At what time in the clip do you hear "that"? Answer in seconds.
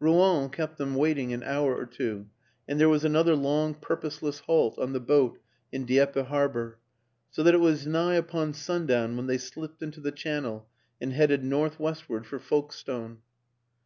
7.42-7.54